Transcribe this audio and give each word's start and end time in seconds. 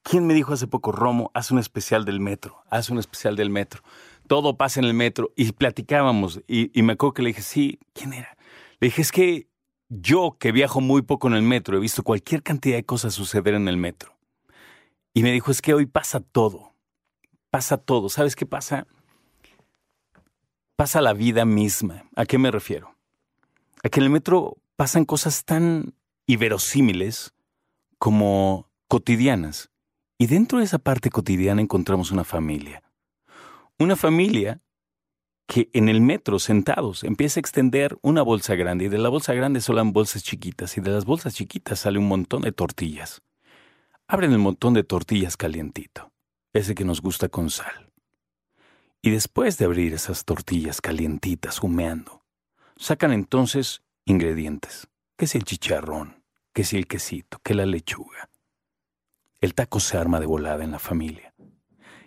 ¿Quién 0.02 0.26
me 0.26 0.32
dijo 0.32 0.54
hace 0.54 0.66
poco, 0.66 0.90
Romo, 0.90 1.30
haz 1.34 1.50
un 1.50 1.58
especial 1.58 2.06
del 2.06 2.18
metro, 2.18 2.64
haz 2.70 2.88
un 2.88 2.98
especial 2.98 3.36
del 3.36 3.50
metro? 3.50 3.82
Todo 4.26 4.56
pasa 4.56 4.80
en 4.80 4.86
el 4.86 4.94
metro 4.94 5.34
y 5.36 5.52
platicábamos 5.52 6.40
y, 6.48 6.70
y 6.76 6.82
me 6.82 6.94
acuerdo 6.94 7.12
que 7.12 7.22
le 7.22 7.28
dije, 7.28 7.42
sí, 7.42 7.78
¿quién 7.92 8.14
era? 8.14 8.38
Le 8.80 8.86
dije, 8.86 9.02
es 9.02 9.12
que 9.12 9.48
yo 9.90 10.38
que 10.40 10.52
viajo 10.52 10.80
muy 10.80 11.02
poco 11.02 11.28
en 11.28 11.34
el 11.34 11.42
metro, 11.42 11.76
he 11.76 11.80
visto 11.80 12.02
cualquier 12.02 12.42
cantidad 12.42 12.76
de 12.76 12.86
cosas 12.86 13.12
suceder 13.12 13.52
en 13.52 13.68
el 13.68 13.76
metro. 13.76 14.16
Y 15.12 15.22
me 15.22 15.30
dijo, 15.30 15.50
es 15.50 15.60
que 15.60 15.74
hoy 15.74 15.84
pasa 15.84 16.20
todo, 16.20 16.72
pasa 17.50 17.76
todo. 17.76 18.08
¿Sabes 18.08 18.34
qué 18.34 18.46
pasa? 18.46 18.86
Pasa 20.76 21.00
la 21.00 21.12
vida 21.12 21.44
misma. 21.44 22.04
¿A 22.16 22.24
qué 22.24 22.38
me 22.38 22.50
refiero? 22.50 22.96
A 23.82 23.88
que 23.88 24.00
en 24.00 24.04
el 24.04 24.10
metro 24.10 24.56
pasan 24.76 25.04
cosas 25.04 25.44
tan 25.44 25.94
inverosímiles 26.26 27.32
como 27.98 28.68
cotidianas. 28.88 29.70
Y 30.18 30.26
dentro 30.26 30.58
de 30.58 30.64
esa 30.64 30.78
parte 30.78 31.10
cotidiana 31.10 31.60
encontramos 31.60 32.10
una 32.10 32.24
familia. 32.24 32.82
Una 33.78 33.96
familia 33.96 34.60
que 35.46 35.68
en 35.72 35.88
el 35.88 36.00
metro, 36.00 36.38
sentados, 36.38 37.04
empieza 37.04 37.38
a 37.38 37.42
extender 37.42 37.98
una 38.00 38.22
bolsa 38.22 38.54
grande 38.54 38.86
y 38.86 38.88
de 38.88 38.98
la 38.98 39.08
bolsa 39.08 39.34
grande 39.34 39.60
salen 39.60 39.92
bolsas 39.92 40.22
chiquitas 40.22 40.76
y 40.78 40.80
de 40.80 40.90
las 40.90 41.04
bolsas 41.04 41.34
chiquitas 41.34 41.80
sale 41.80 41.98
un 41.98 42.08
montón 42.08 42.42
de 42.42 42.52
tortillas. 42.52 43.22
Abren 44.06 44.32
el 44.32 44.38
montón 44.38 44.74
de 44.74 44.84
tortillas 44.84 45.36
calientito, 45.36 46.10
ese 46.52 46.74
que 46.74 46.84
nos 46.84 47.02
gusta 47.02 47.28
con 47.28 47.50
sal. 47.50 47.91
Y 49.02 49.10
después 49.10 49.58
de 49.58 49.64
abrir 49.64 49.94
esas 49.94 50.24
tortillas 50.24 50.80
calientitas, 50.80 51.60
humeando, 51.60 52.22
sacan 52.76 53.12
entonces 53.12 53.82
ingredientes, 54.04 54.88
que 55.16 55.26
si 55.26 55.38
el 55.38 55.44
chicharrón, 55.44 56.22
que 56.52 56.62
si 56.62 56.76
el 56.76 56.86
quesito, 56.86 57.40
que 57.42 57.54
la 57.54 57.66
lechuga. 57.66 58.30
El 59.40 59.54
taco 59.54 59.80
se 59.80 59.98
arma 59.98 60.20
de 60.20 60.26
volada 60.26 60.62
en 60.62 60.70
la 60.70 60.78
familia. 60.78 61.34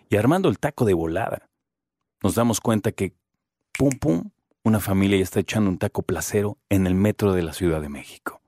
Y 0.08 0.16
armando 0.16 0.48
el 0.48 0.58
taco 0.58 0.86
de 0.86 0.94
volada, 0.94 1.50
nos 2.22 2.34
damos 2.34 2.60
cuenta 2.60 2.92
que, 2.92 3.14
pum, 3.76 3.90
pum, 4.00 4.30
una 4.62 4.80
familia 4.80 5.18
ya 5.18 5.24
está 5.24 5.40
echando 5.40 5.68
un 5.68 5.78
taco 5.78 6.00
placero 6.00 6.56
en 6.70 6.86
el 6.86 6.94
metro 6.94 7.34
de 7.34 7.42
la 7.42 7.52
Ciudad 7.52 7.82
de 7.82 7.90
México. 7.90 8.40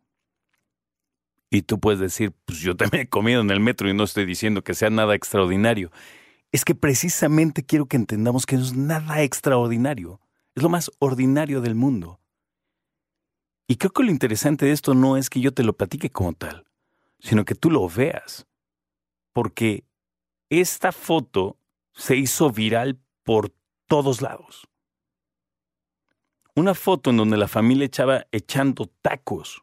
Y 1.50 1.62
tú 1.62 1.78
puedes 1.78 2.00
decir, 2.00 2.32
pues 2.46 2.60
yo 2.60 2.76
también 2.76 3.02
he 3.02 3.08
comido 3.08 3.42
en 3.42 3.50
el 3.50 3.60
metro 3.60 3.90
y 3.90 3.94
no 3.94 4.04
estoy 4.04 4.24
diciendo 4.24 4.64
que 4.64 4.74
sea 4.74 4.88
nada 4.88 5.14
extraordinario. 5.14 5.90
Es 6.50 6.64
que 6.64 6.74
precisamente 6.74 7.64
quiero 7.64 7.86
que 7.86 7.96
entendamos 7.96 8.46
que 8.46 8.56
no 8.56 8.62
es 8.62 8.74
nada 8.74 9.22
extraordinario. 9.22 10.20
Es 10.54 10.62
lo 10.62 10.68
más 10.68 10.90
ordinario 10.98 11.60
del 11.60 11.74
mundo. 11.74 12.20
Y 13.66 13.76
creo 13.76 13.92
que 13.92 14.02
lo 14.02 14.10
interesante 14.10 14.64
de 14.64 14.72
esto 14.72 14.94
no 14.94 15.16
es 15.18 15.28
que 15.28 15.40
yo 15.40 15.52
te 15.52 15.62
lo 15.62 15.74
platique 15.74 16.10
como 16.10 16.32
tal, 16.32 16.66
sino 17.18 17.44
que 17.44 17.54
tú 17.54 17.70
lo 17.70 17.86
veas. 17.86 18.46
Porque 19.34 19.84
esta 20.48 20.90
foto 20.90 21.58
se 21.92 22.16
hizo 22.16 22.50
viral 22.50 22.98
por 23.24 23.52
todos 23.86 24.22
lados. 24.22 24.66
Una 26.54 26.74
foto 26.74 27.10
en 27.10 27.18
donde 27.18 27.36
la 27.36 27.46
familia 27.46 27.84
echaba 27.84 28.26
echando 28.32 28.86
tacos. 29.02 29.62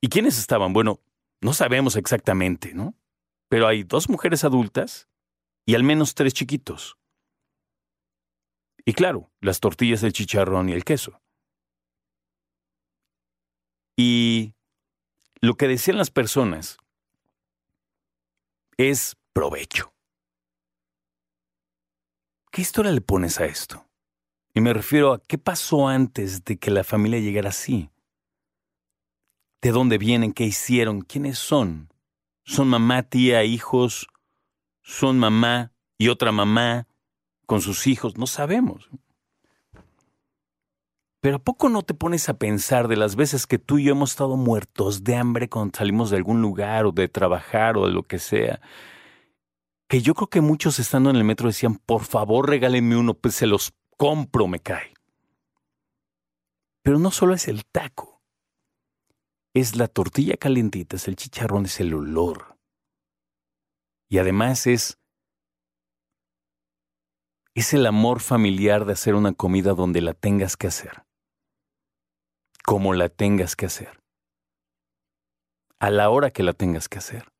¿Y 0.00 0.08
quiénes 0.08 0.38
estaban? 0.38 0.72
Bueno, 0.72 1.00
no 1.42 1.52
sabemos 1.52 1.96
exactamente, 1.96 2.72
¿no? 2.72 2.94
Pero 3.48 3.68
hay 3.68 3.82
dos 3.82 4.08
mujeres 4.08 4.42
adultas 4.42 5.08
y 5.64 5.74
al 5.74 5.82
menos 5.82 6.14
tres 6.14 6.34
chiquitos. 6.34 6.96
Y 8.84 8.94
claro, 8.94 9.30
las 9.40 9.60
tortillas, 9.60 10.02
el 10.02 10.12
chicharrón 10.12 10.68
y 10.68 10.72
el 10.72 10.84
queso. 10.84 11.20
Y 13.96 14.54
lo 15.40 15.54
que 15.54 15.68
decían 15.68 15.98
las 15.98 16.10
personas 16.10 16.78
es 18.76 19.16
provecho. 19.32 19.92
¿Qué 22.50 22.62
historia 22.62 22.92
le 22.92 23.00
pones 23.00 23.40
a 23.40 23.46
esto? 23.46 23.88
Y 24.54 24.60
me 24.60 24.74
refiero 24.74 25.12
a 25.14 25.22
qué 25.22 25.38
pasó 25.38 25.88
antes 25.88 26.44
de 26.44 26.58
que 26.58 26.70
la 26.70 26.84
familia 26.84 27.20
llegara 27.20 27.48
así. 27.48 27.90
¿De 29.62 29.70
dónde 29.70 29.96
vienen? 29.96 30.32
¿Qué 30.32 30.44
hicieron? 30.44 31.02
¿Quiénes 31.02 31.38
son? 31.38 31.92
¿Son 32.44 32.68
mamá, 32.68 33.04
tía, 33.04 33.44
hijos? 33.44 34.08
¿Son 34.82 35.18
mamá 35.18 35.72
y 35.96 36.08
otra 36.08 36.32
mamá 36.32 36.86
con 37.46 37.60
sus 37.60 37.86
hijos? 37.86 38.16
No 38.16 38.26
sabemos. 38.26 38.90
Pero 41.20 41.36
¿a 41.36 41.38
poco 41.38 41.68
no 41.68 41.82
te 41.82 41.94
pones 41.94 42.28
a 42.28 42.36
pensar 42.36 42.88
de 42.88 42.96
las 42.96 43.14
veces 43.14 43.46
que 43.46 43.60
tú 43.60 43.78
y 43.78 43.84
yo 43.84 43.92
hemos 43.92 44.10
estado 44.10 44.36
muertos 44.36 45.04
de 45.04 45.14
hambre 45.14 45.48
cuando 45.48 45.78
salimos 45.78 46.10
de 46.10 46.16
algún 46.16 46.42
lugar 46.42 46.84
o 46.84 46.90
de 46.90 47.06
trabajar 47.06 47.76
o 47.76 47.86
de 47.86 47.92
lo 47.92 48.02
que 48.02 48.18
sea? 48.18 48.60
Que 49.88 50.02
yo 50.02 50.14
creo 50.14 50.26
que 50.26 50.40
muchos 50.40 50.80
estando 50.80 51.10
en 51.10 51.16
el 51.16 51.22
metro 51.22 51.46
decían, 51.46 51.76
por 51.76 52.02
favor 52.02 52.48
regálenme 52.48 52.96
uno, 52.96 53.14
pues 53.14 53.36
se 53.36 53.46
los 53.46 53.72
compro, 53.96 54.48
me 54.48 54.58
cae. 54.58 54.94
Pero 56.82 56.98
no 56.98 57.12
solo 57.12 57.34
es 57.34 57.46
el 57.46 57.64
taco, 57.66 58.20
es 59.54 59.76
la 59.76 59.86
tortilla 59.86 60.36
calentita, 60.36 60.96
es 60.96 61.06
el 61.06 61.14
chicharrón, 61.14 61.66
es 61.66 61.78
el 61.78 61.94
olor. 61.94 62.51
Y 64.12 64.18
además 64.18 64.66
es 64.66 64.98
es 67.54 67.72
el 67.72 67.86
amor 67.86 68.20
familiar 68.20 68.84
de 68.84 68.92
hacer 68.92 69.14
una 69.14 69.32
comida 69.32 69.72
donde 69.72 70.02
la 70.02 70.12
tengas 70.12 70.58
que 70.58 70.66
hacer 70.66 71.06
como 72.62 72.92
la 72.92 73.08
tengas 73.08 73.56
que 73.56 73.64
hacer, 73.64 74.02
a 75.80 75.88
la 75.88 76.10
hora 76.10 76.30
que 76.30 76.42
la 76.42 76.52
tengas 76.52 76.90
que 76.90 76.98
hacer. 76.98 77.32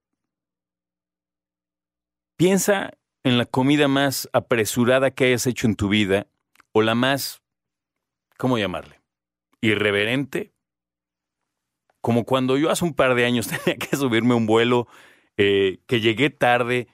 Piensa 2.39 2.95
en 3.23 3.37
la 3.37 3.45
comida 3.45 3.87
más 3.87 4.31
apresurada 4.33 5.11
que 5.11 5.27
hayas 5.27 5.47
hecho 5.47 5.67
en 5.67 5.77
tu 5.77 5.91
vida 5.91 6.27
o 6.73 6.81
la 6.81 6.95
más, 6.95 7.43
¿cómo 8.39 8.57
llamarle? 8.57 9.03
Irreverente. 9.61 10.55
Como 12.01 12.25
cuando 12.25 12.57
yo 12.57 12.71
hace 12.71 12.87
un 12.87 12.95
par 12.95 13.15
de 13.15 13.27
años 13.27 13.47
tenía 13.65 13.77
que 13.77 13.95
subirme 13.95 14.35
un 14.35 14.47
vuelo, 14.47 14.89
eh, 15.37 15.81
que 15.87 16.01
llegué 16.01 16.31
tarde 16.31 16.89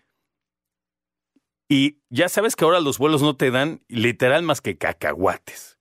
y 1.69 1.99
ya 2.09 2.28
sabes 2.28 2.56
que 2.56 2.65
ahora 2.65 2.81
los 2.81 2.99
vuelos 2.99 3.22
no 3.22 3.37
te 3.37 3.50
dan 3.50 3.82
literal 3.88 4.43
más 4.43 4.60
que 4.60 4.78
cacahuates. 4.78 5.78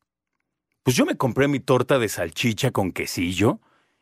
Pues 0.84 0.95
yo 0.95 1.06
me 1.06 1.18
compré 1.18 1.47
mi 1.47 1.59
torta 1.59 2.00
de 2.00 2.09
salchicha 2.09 2.72
con 2.72 2.91
quesillo 2.91 3.62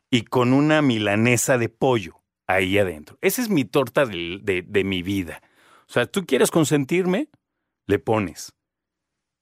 y 0.09 0.23
con 0.23 0.53
una 0.53 0.81
milanesa 0.81 1.57
de 1.57 1.69
pollo 1.69 2.23
ahí 2.47 2.77
adentro. 2.77 3.17
Esa 3.21 3.41
es 3.41 3.49
mi 3.49 3.66
torta 3.66 4.05
de, 4.05 4.63
de, 4.66 4.83
mi 4.83 5.01
vida. 5.01 5.41
O 5.87 5.91
sea, 5.91 6.05
tú 6.05 6.25
quieres 6.25 6.51
consentirme, 6.51 7.29
le 7.87 7.99
pones 7.99 8.53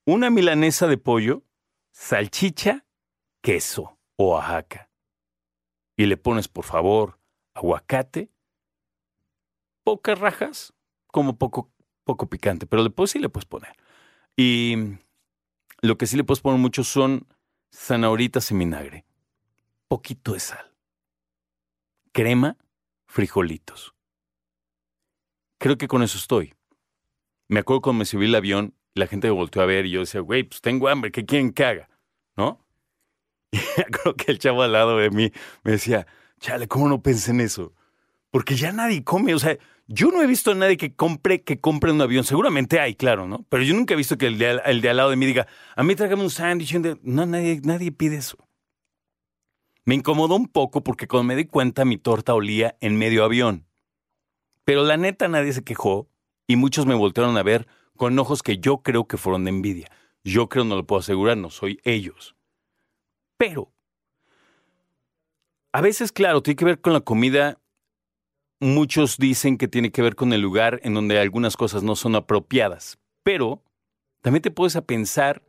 una 0.06 0.30
milanesa 0.30 0.86
de 0.86 0.98
pollo, 0.98 1.44
salchicha, 1.92 2.86
queso 3.42 3.98
o 4.16 4.32
Oaxaca. 4.32 4.90
Y 5.96 6.06
le 6.06 6.16
pones, 6.16 6.48
por 6.48 6.64
favor, 6.64 7.20
aguacate, 7.54 8.30
pocas 9.84 10.18
rajas, 10.18 10.74
como 11.08 11.38
poco, 11.38 11.70
poco 12.04 12.28
picante, 12.28 12.66
pero 12.66 12.82
después 12.82 13.10
sí 13.10 13.18
le 13.18 13.28
puedes 13.28 13.46
poner. 13.46 13.76
Y 14.36 14.76
lo 15.80 15.96
que 15.96 16.06
sí 16.06 16.16
le 16.16 16.24
puedes 16.24 16.40
poner 16.40 16.58
mucho 16.58 16.82
son 16.82 17.28
zanahoritas 17.72 18.50
en 18.50 18.58
vinagre, 18.58 19.04
poquito 19.88 20.32
de 20.32 20.40
sal, 20.40 20.72
crema, 22.12 22.56
frijolitos. 23.06 23.94
Creo 25.58 25.78
que 25.78 25.88
con 25.88 26.02
eso 26.02 26.18
estoy. 26.18 26.54
Me 27.48 27.60
acuerdo 27.60 27.82
cuando 27.82 28.00
me 28.00 28.04
subí 28.04 28.26
el 28.26 28.34
avión, 28.34 28.74
la 28.94 29.06
gente 29.06 29.28
me 29.28 29.32
volteó 29.32 29.62
a 29.62 29.66
ver 29.66 29.86
y 29.86 29.90
yo 29.90 30.00
decía, 30.00 30.20
güey, 30.20 30.44
pues 30.44 30.60
tengo 30.60 30.88
hambre, 30.88 31.12
¿qué 31.12 31.24
quieren 31.24 31.52
que 31.52 31.64
haga? 31.64 31.88
¿No? 32.36 32.64
Y 33.52 33.82
creo 33.90 34.14
que 34.16 34.32
el 34.32 34.38
chavo 34.38 34.62
al 34.62 34.72
lado 34.72 34.98
de 34.98 35.10
mí 35.10 35.32
me 35.62 35.72
decía, 35.72 36.06
chale, 36.40 36.66
¿cómo 36.66 36.88
no 36.88 37.02
pensé 37.02 37.30
en 37.30 37.40
eso? 37.40 37.72
Porque 38.30 38.56
ya 38.56 38.72
nadie 38.72 39.04
come, 39.04 39.34
o 39.34 39.38
sea, 39.38 39.56
yo 39.86 40.10
no 40.10 40.22
he 40.22 40.26
visto 40.26 40.52
a 40.52 40.54
nadie 40.54 40.76
que 40.76 40.94
compre, 40.94 41.42
que 41.42 41.60
compre 41.60 41.92
un 41.92 42.00
avión. 42.00 42.24
Seguramente 42.24 42.80
hay, 42.80 42.94
claro, 42.94 43.26
¿no? 43.26 43.44
Pero 43.48 43.62
yo 43.62 43.74
nunca 43.74 43.94
he 43.94 43.96
visto 43.96 44.16
que 44.16 44.26
el 44.26 44.38
de, 44.38 44.48
al 44.48 44.80
lado 44.96 45.10
de 45.10 45.16
mí 45.16 45.26
diga, 45.26 45.46
a 45.76 45.82
mí 45.82 45.94
trágame 45.94 46.22
un 46.22 46.30
sándwich. 46.30 46.74
No, 47.02 47.26
nadie, 47.26 47.60
nadie 47.62 47.92
pide 47.92 48.16
eso. 48.16 48.38
Me 49.84 49.94
incomodó 49.94 50.36
un 50.36 50.48
poco 50.48 50.82
porque 50.82 51.06
cuando 51.06 51.24
me 51.24 51.36
di 51.36 51.44
cuenta 51.44 51.84
mi 51.84 51.98
torta 51.98 52.32
olía 52.34 52.76
en 52.80 52.96
medio 52.96 53.24
avión. 53.24 53.66
Pero 54.64 54.82
la 54.84 54.96
neta 54.96 55.28
nadie 55.28 55.52
se 55.52 55.62
quejó 55.62 56.08
y 56.46 56.56
muchos 56.56 56.86
me 56.86 56.94
voltearon 56.94 57.36
a 57.36 57.42
ver 57.42 57.66
con 57.96 58.18
ojos 58.18 58.42
que 58.42 58.58
yo 58.58 58.78
creo 58.78 59.06
que 59.06 59.18
fueron 59.18 59.44
de 59.44 59.50
envidia. 59.50 59.90
Yo 60.24 60.48
creo, 60.48 60.64
no 60.64 60.76
lo 60.76 60.86
puedo 60.86 61.00
asegurar, 61.00 61.36
no 61.36 61.50
soy 61.50 61.80
ellos. 61.84 62.34
Pero, 63.36 63.74
a 65.72 65.82
veces, 65.82 66.12
claro, 66.12 66.42
tiene 66.42 66.56
que 66.56 66.64
ver 66.64 66.80
con 66.80 66.94
la 66.94 67.02
comida 67.02 67.60
Muchos 68.60 69.18
dicen 69.18 69.58
que 69.58 69.68
tiene 69.68 69.90
que 69.90 70.02
ver 70.02 70.14
con 70.14 70.32
el 70.32 70.40
lugar 70.40 70.80
en 70.84 70.94
donde 70.94 71.18
algunas 71.18 71.56
cosas 71.56 71.82
no 71.82 71.96
son 71.96 72.16
apropiadas, 72.16 72.98
pero 73.22 73.62
También 74.22 74.40
te 74.40 74.50
puedes 74.50 74.74
a 74.74 74.80
pensar 74.80 75.42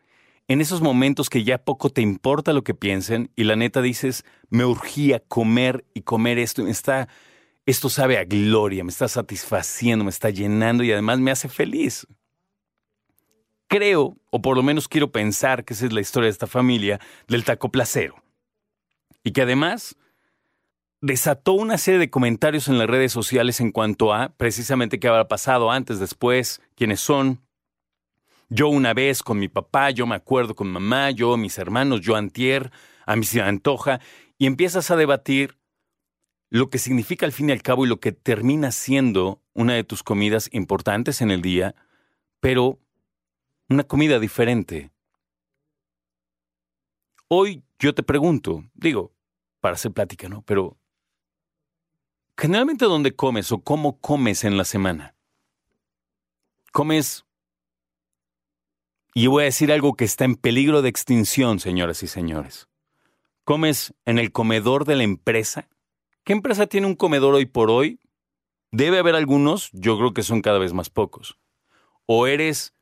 en 0.48 0.62
esos 0.62 0.82
momentos 0.82 1.30
que 1.30 1.46
ya 1.46 1.58
poco 1.58 1.90
te 1.90 2.02
importa 2.02 2.52
lo 2.52 2.64
que 2.64 2.74
piensen 2.74 3.32
y 3.36 3.46
la 3.46 3.56
neta 3.56 3.82
dices, 3.82 4.26
me 4.50 4.66
urgía 4.66 5.20
comer 5.22 5.86
y 5.94 6.02
comer 6.02 6.38
esto, 6.40 6.68
está, 6.68 7.08
esto 7.66 7.90
sabe 7.90 8.18
a 8.18 8.26
gloria, 8.26 8.84
me 8.84 8.92
está 8.92 9.08
satisfaciendo, 9.08 10.04
me 10.04 10.12
está 10.12 10.30
llenando 10.30 10.84
y 10.84 10.92
además 10.92 11.20
me 11.20 11.32
hace 11.32 11.48
feliz. 11.48 12.06
Creo, 13.68 14.18
o 14.30 14.42
por 14.42 14.56
lo 14.56 14.62
menos 14.62 14.88
quiero 14.88 15.12
pensar 15.12 15.66
que 15.66 15.74
esa 15.74 15.86
es 15.86 15.94
la 15.94 16.02
historia 16.02 16.28
de 16.28 16.32
esta 16.34 16.48
familia 16.48 17.00
del 17.28 17.44
taco 17.44 17.72
placero. 17.72 18.22
Y 19.24 19.32
que 19.32 19.42
además 19.42 19.96
desató 21.02 21.54
una 21.54 21.78
serie 21.78 22.00
de 22.00 22.10
comentarios 22.10 22.68
en 22.68 22.78
las 22.78 22.88
redes 22.88 23.12
sociales 23.12 23.60
en 23.60 23.72
cuanto 23.72 24.14
a 24.14 24.30
precisamente 24.30 25.00
qué 25.00 25.08
habrá 25.08 25.28
pasado 25.28 25.72
antes, 25.72 26.00
después, 26.00 26.62
quiénes 26.76 27.00
son, 27.00 27.42
yo 28.50 28.70
una 28.70 28.94
vez 28.94 29.24
con 29.24 29.40
mi 29.40 29.48
papá, 29.48 29.90
yo 29.92 30.06
me 30.08 30.16
acuerdo 30.16 30.56
con 30.56 30.68
mamá, 30.68 31.12
yo, 31.12 31.38
mis 31.38 31.58
hermanos, 31.58 32.02
yo 32.02 32.16
antier, 32.16 32.72
a 33.06 33.16
mí 33.16 33.26
se 33.26 33.42
antoja, 33.42 34.00
y 34.38 34.46
empiezas 34.46 34.92
a 34.92 34.96
debatir 34.96 35.58
lo 36.50 36.70
que 36.70 36.78
significa 36.78 37.26
al 37.26 37.32
fin 37.32 37.50
y 37.50 37.52
al 37.52 37.62
cabo 37.62 37.86
y 37.86 37.90
lo 37.90 38.00
que 38.00 38.12
termina 38.12 38.72
siendo 38.72 39.42
una 39.54 39.74
de 39.74 39.84
tus 39.84 40.04
comidas 40.04 40.50
importantes 40.54 41.22
en 41.22 41.32
el 41.32 41.42
día, 41.42 41.76
pero 42.40 42.80
una 43.68 43.84
comida 43.84 44.20
diferente. 44.20 44.92
Hoy 47.28 47.64
yo 47.80 47.96
te 47.96 48.04
pregunto, 48.04 48.64
digo, 48.76 49.12
para 49.60 49.74
hacer 49.74 49.92
plática, 49.92 50.30
¿no? 50.30 50.44
Pero, 50.44 50.78
generalmente, 52.38 52.86
¿dónde 52.86 53.16
comes 53.16 53.52
o 53.52 53.60
cómo 53.62 54.00
comes 54.00 54.44
en 54.44 54.58
la 54.58 54.66
semana? 54.66 55.16
¿Comes 56.72 57.26
y 59.18 59.28
voy 59.28 59.44
a 59.44 59.46
decir 59.46 59.72
algo 59.72 59.96
que 59.96 60.04
está 60.04 60.26
en 60.26 60.36
peligro 60.36 60.82
de 60.82 60.90
extinción, 60.90 61.62
señoras 61.62 62.04
y 62.04 62.08
señores. 62.08 62.68
¿Comes 63.46 63.94
en 64.04 64.20
el 64.20 64.34
comedor 64.34 64.84
de 64.84 64.98
la 64.98 65.04
empresa? 65.04 65.70
¿Qué 66.26 66.34
empresa 66.34 66.68
tiene 66.68 66.86
un 66.86 66.96
comedor 66.96 67.34
hoy 67.34 67.46
por 67.46 67.72
hoy? 67.72 68.02
Debe 68.72 69.00
haber 69.00 69.16
algunos, 69.16 69.70
yo 69.72 69.98
creo 69.98 70.14
que 70.14 70.22
son 70.22 70.42
cada 70.42 70.60
vez 70.60 70.74
más 70.74 70.90
pocos. 70.90 71.38
O 72.06 72.28
eres 72.28 72.74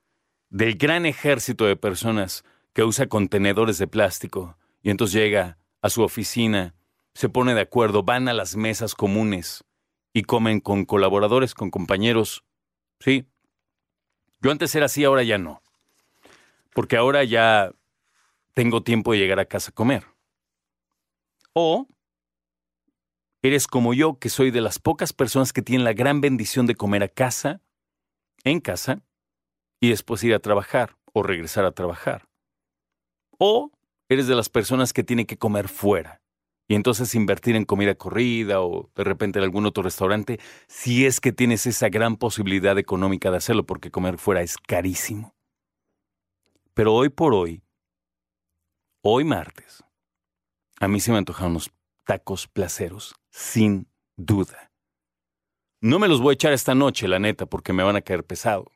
del 0.49 0.75
gran 0.75 1.05
ejército 1.05 1.65
de 1.65 1.75
personas 1.75 2.43
que 2.73 2.83
usa 2.83 3.05
contenedores 3.05 3.77
de 3.77 3.85
plástico 3.85 4.57
y 4.81 4.89
entonces 4.89 5.21
llega 5.21 5.59
a 5.83 5.91
su 5.91 6.01
oficina, 6.01 6.73
se 7.13 7.29
pone 7.29 7.53
de 7.53 7.61
acuerdo, 7.61 8.03
van 8.03 8.27
a 8.27 8.33
las 8.33 8.55
mesas 8.55 8.95
comunes 8.95 9.63
y 10.13 10.23
comen 10.23 10.59
con 10.59 10.85
colaboradores, 10.85 11.53
con 11.53 11.69
compañeros. 11.69 12.43
Sí. 12.99 13.25
Yo 14.41 14.51
antes 14.51 14.73
era 14.75 14.87
así, 14.87 15.03
ahora 15.03 15.23
ya 15.23 15.37
no 15.37 15.63
porque 16.73 16.97
ahora 16.97 17.23
ya 17.23 17.71
tengo 18.53 18.83
tiempo 18.83 19.13
de 19.13 19.19
llegar 19.19 19.39
a 19.39 19.45
casa 19.45 19.71
a 19.71 19.73
comer. 19.73 20.05
O 21.53 21.87
eres 23.41 23.67
como 23.67 23.93
yo, 23.93 24.19
que 24.19 24.29
soy 24.29 24.51
de 24.51 24.61
las 24.61 24.79
pocas 24.79 25.13
personas 25.13 25.53
que 25.53 25.61
tienen 25.61 25.83
la 25.83 25.93
gran 25.93 26.21
bendición 26.21 26.65
de 26.65 26.75
comer 26.75 27.03
a 27.03 27.07
casa, 27.07 27.61
en 28.43 28.59
casa, 28.59 29.03
y 29.79 29.89
después 29.89 30.23
ir 30.23 30.33
a 30.33 30.39
trabajar 30.39 30.97
o 31.13 31.23
regresar 31.23 31.65
a 31.65 31.73
trabajar. 31.73 32.29
O 33.37 33.71
eres 34.07 34.27
de 34.27 34.35
las 34.35 34.49
personas 34.49 34.93
que 34.93 35.03
tienen 35.03 35.25
que 35.25 35.37
comer 35.37 35.67
fuera 35.67 36.22
y 36.73 36.75
entonces 36.75 37.13
invertir 37.13 37.55
en 37.55 37.65
comida 37.65 37.93
corrida 37.93 38.59
o 38.59 38.89
de 38.95 39.03
repente 39.03 39.37
en 39.37 39.45
algún 39.45 39.67
otro 39.67 39.83
restaurante, 39.83 40.39
si 40.65 41.05
es 41.05 41.21
que 41.21 41.31
tienes 41.31 41.67
esa 41.67 41.89
gran 41.89 42.17
posibilidad 42.17 42.75
económica 42.79 43.29
de 43.29 43.37
hacerlo, 43.37 43.63
porque 43.63 43.91
comer 43.91 44.17
fuera 44.17 44.41
es 44.41 44.57
carísimo. 44.57 45.35
Pero 46.73 46.95
hoy 46.95 47.09
por 47.09 47.35
hoy, 47.35 47.61
hoy 49.03 49.23
martes, 49.23 49.83
a 50.79 50.87
mí 50.87 50.99
se 50.99 51.11
me 51.11 51.19
antojaron 51.19 51.51
unos 51.51 51.69
tacos 52.05 52.47
placeros, 52.47 53.13
sin 53.29 53.87
duda. 54.17 54.71
No 55.79 55.99
me 55.99 56.07
los 56.07 56.21
voy 56.21 56.31
a 56.31 56.33
echar 56.33 56.53
esta 56.53 56.73
noche, 56.73 57.07
la 57.07 57.19
neta, 57.19 57.45
porque 57.45 57.71
me 57.71 57.83
van 57.83 57.97
a 57.97 58.01
caer 58.01 58.23
pesado. 58.23 58.71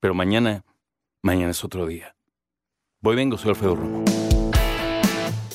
Pero 0.00 0.14
mañana, 0.14 0.64
mañana 1.20 1.50
es 1.50 1.62
otro 1.64 1.84
día. 1.84 2.16
Voy, 3.02 3.14
vengo, 3.14 3.36
soy 3.36 3.50
Alfredo 3.50 3.76
Romo. 3.76 4.23